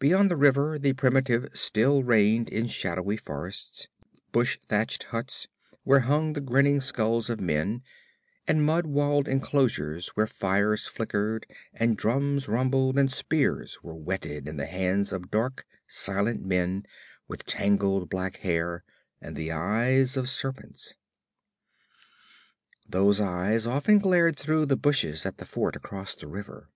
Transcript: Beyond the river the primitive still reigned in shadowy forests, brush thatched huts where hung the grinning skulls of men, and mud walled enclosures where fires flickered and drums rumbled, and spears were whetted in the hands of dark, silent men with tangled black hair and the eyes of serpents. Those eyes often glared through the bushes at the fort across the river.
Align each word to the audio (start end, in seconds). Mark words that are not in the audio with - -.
Beyond 0.00 0.28
the 0.28 0.34
river 0.36 0.76
the 0.76 0.92
primitive 0.92 1.46
still 1.52 2.02
reigned 2.02 2.48
in 2.48 2.66
shadowy 2.66 3.16
forests, 3.16 3.86
brush 4.32 4.58
thatched 4.66 5.04
huts 5.04 5.46
where 5.84 6.00
hung 6.00 6.32
the 6.32 6.40
grinning 6.40 6.80
skulls 6.80 7.30
of 7.30 7.38
men, 7.38 7.84
and 8.48 8.66
mud 8.66 8.86
walled 8.86 9.28
enclosures 9.28 10.08
where 10.16 10.26
fires 10.26 10.88
flickered 10.88 11.46
and 11.72 11.96
drums 11.96 12.48
rumbled, 12.48 12.98
and 12.98 13.12
spears 13.12 13.78
were 13.84 13.94
whetted 13.94 14.48
in 14.48 14.56
the 14.56 14.66
hands 14.66 15.12
of 15.12 15.30
dark, 15.30 15.64
silent 15.86 16.44
men 16.44 16.84
with 17.28 17.46
tangled 17.46 18.10
black 18.10 18.38
hair 18.38 18.82
and 19.20 19.36
the 19.36 19.52
eyes 19.52 20.16
of 20.16 20.28
serpents. 20.28 20.94
Those 22.88 23.20
eyes 23.20 23.64
often 23.68 24.00
glared 24.00 24.36
through 24.36 24.66
the 24.66 24.76
bushes 24.76 25.24
at 25.24 25.36
the 25.38 25.46
fort 25.46 25.76
across 25.76 26.16
the 26.16 26.26
river. 26.26 26.68